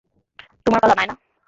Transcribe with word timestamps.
তোমার 0.65 0.79
পালা, 0.81 0.95
নায়না। 0.95 1.15